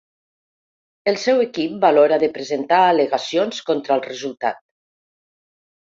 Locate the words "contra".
3.71-3.95